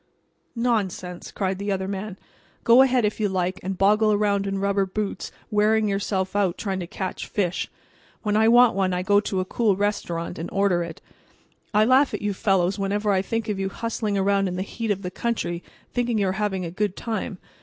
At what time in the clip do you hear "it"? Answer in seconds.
10.81-11.01